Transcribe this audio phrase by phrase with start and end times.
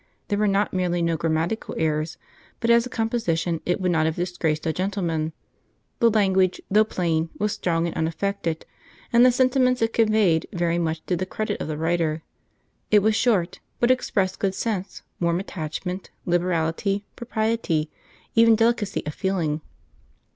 [0.29, 2.17] There were not merely no grammatical errors,
[2.59, 5.31] but as a composition it would not have disgraced a gentleman;
[5.99, 8.65] the language, though plain, was strong and unaffected,
[9.13, 12.23] and the sentiments it conveyed very much to the credit of the writer.
[12.89, 17.91] It was short, but expressed good sense, warm attachment, liberality, propriety,
[18.33, 19.61] even delicacy of feeling.